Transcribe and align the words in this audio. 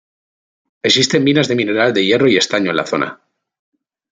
Existen 0.81 1.23
minas 1.23 1.47
de 1.47 1.53
mineral 1.55 1.93
de 1.93 2.03
hierro 2.03 2.27
y 2.27 2.35
estaño 2.35 2.71
en 2.71 2.77
la 2.77 2.87
zona. 2.87 3.21